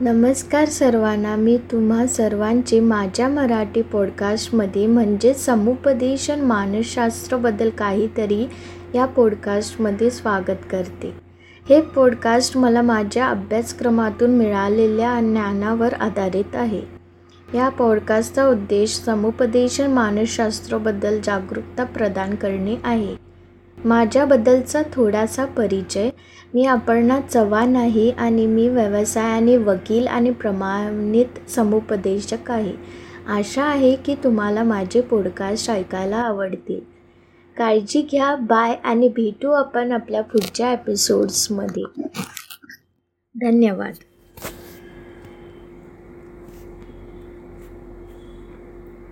[0.00, 8.48] नमस्कार सर्वांना मी तुम्हा सर्वांचे माझ्या मराठी पॉडकास्टमध्ये म्हणजे समुपदेशन मानसशास्त्राबद्दल काहीतरी
[8.94, 11.14] या पॉडकास्टमध्ये स्वागत करते.
[11.68, 16.82] हे पॉडकास्ट मला माझ्या अभ्यासक्रमातून मिळालेल्या ज्ञानावर आधारित आहे.
[17.54, 23.16] या पॉडकास्टचा उद्देश समुपदेशन मानसशास्त्राबद्दल जागरूकता प्रदान करणे आहे.
[23.84, 26.10] माझ्याबद्दलचा थोडासा परिचय.
[26.54, 32.72] मी अपर्णा चव्हाण आहे आणि मी व्यवसायाने वकील आणि प्रमाणित समुपदेशक आहे.
[33.28, 36.80] आशा आहे की तुम्हाला माझे पॉडकास्ट ऐकायला आवडतील.
[37.56, 41.82] काळजी घ्या बाय आणि भेटू आपण आपल्या पुढच्या एपिसोड्समध्ये
[43.34, 43.94] धन्यवाद.